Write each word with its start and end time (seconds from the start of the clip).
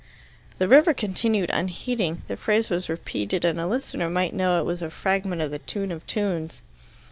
The 0.57 0.67
river 0.67 0.95
continued 0.95 1.51
unheeding. 1.53 2.23
The 2.27 2.35
phrase 2.35 2.71
was 2.71 2.89
repeated 2.89 3.45
and 3.45 3.59
a 3.59 3.67
listener 3.67 4.09
might 4.09 4.33
know 4.33 4.59
it 4.59 4.63
was 4.65 4.81
a 4.81 4.89
fragment 4.89 5.43
of 5.43 5.51
the 5.51 5.59
Tune 5.59 5.91
of 5.91 6.07
tunes. 6.07 6.63